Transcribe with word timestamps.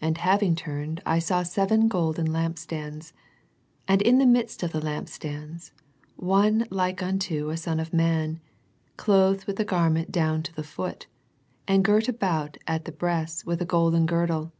And 0.00 0.18
having 0.18 0.56
turned 0.56 1.00
I 1.06 1.20
saw 1.20 1.44
seven 1.44 1.86
golden 1.86 2.26
lampstands; 2.26 3.12
and 3.86 4.02
in 4.02 4.18
the 4.18 4.26
midst 4.26 4.64
of 4.64 4.72
the 4.72 4.80
lampstands 4.80 5.70
One 6.16 6.66
like 6.68 7.00
unto 7.00 7.50
a 7.50 7.56
Son 7.56 7.78
of 7.78 7.92
man, 7.94 8.40
clothed 8.96 9.46
with 9.46 9.60
a 9.60 9.64
gar 9.64 9.88
ment 9.88 10.10
down 10.10 10.42
to 10.42 10.52
the 10.52 10.64
foot, 10.64 11.06
and 11.68 11.84
girt 11.84 12.08
about 12.08 12.56
at 12.66 12.86
the 12.86 12.90
breasts 12.90 13.46
with 13.46 13.62
a 13.62 13.64
golden 13.64 14.04
girdle. 14.04 14.52